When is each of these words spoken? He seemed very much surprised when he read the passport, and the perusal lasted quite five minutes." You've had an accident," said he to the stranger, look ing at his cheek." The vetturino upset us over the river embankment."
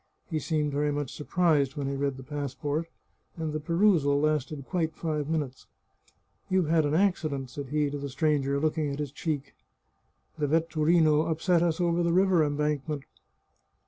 He 0.31 0.39
seemed 0.39 0.71
very 0.71 0.91
much 0.91 1.13
surprised 1.13 1.75
when 1.77 1.85
he 1.87 1.95
read 1.95 2.17
the 2.17 2.23
passport, 2.23 2.87
and 3.37 3.53
the 3.53 3.59
perusal 3.59 4.19
lasted 4.19 4.65
quite 4.67 4.95
five 4.95 5.29
minutes." 5.29 5.67
You've 6.49 6.69
had 6.69 6.87
an 6.87 6.95
accident," 6.95 7.51
said 7.51 7.69
he 7.69 7.87
to 7.91 7.99
the 7.99 8.09
stranger, 8.09 8.59
look 8.59 8.79
ing 8.79 8.91
at 8.91 8.97
his 8.97 9.11
cheek." 9.11 9.53
The 10.39 10.47
vetturino 10.47 11.29
upset 11.29 11.61
us 11.61 11.79
over 11.79 12.01
the 12.01 12.13
river 12.13 12.43
embankment." 12.43 13.03